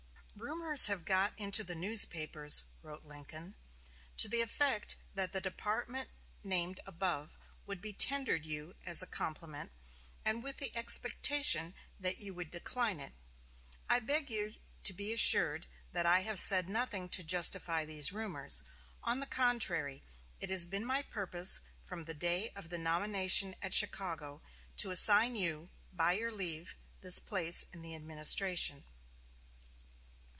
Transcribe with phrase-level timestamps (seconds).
[0.37, 3.53] "Rumors have got into the newspapers," wrote Lincoln,
[4.17, 6.09] "to the effect that the department
[6.43, 9.71] named above would be tendered you as a compliment,
[10.25, 13.13] and with the expectation that you would decline it.
[13.87, 18.63] I beg you to be assured that I have said nothing to justify these rumors.
[19.03, 20.01] On the contrary,
[20.39, 24.41] it has been my purpose, from the day of the nomination at Chicago,
[24.77, 28.85] to assign you, by your leave, this place in the administration."